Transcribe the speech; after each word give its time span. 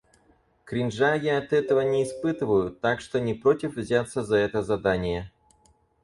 Кринжа 0.65 1.13
я 1.13 1.37
от 1.37 1.53
этого 1.53 1.81
не 1.81 2.03
испытываю, 2.05 2.71
так 2.71 3.01
что 3.01 3.19
не 3.19 3.35
против 3.35 3.75
взяться 3.75 4.23
за 4.23 4.37
это 4.37 4.63
задание. 4.63 5.31